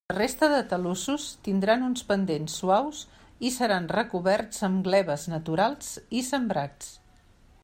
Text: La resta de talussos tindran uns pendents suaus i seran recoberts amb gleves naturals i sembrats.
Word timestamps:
La 0.09 0.13
resta 0.17 0.47
de 0.51 0.61
talussos 0.69 1.25
tindran 1.47 1.83
uns 1.89 2.05
pendents 2.13 2.57
suaus 2.63 3.03
i 3.49 3.53
seran 3.59 3.93
recoberts 3.95 4.67
amb 4.69 4.85
gleves 4.89 5.31
naturals 5.37 5.95
i 6.23 6.29
sembrats. 6.35 6.95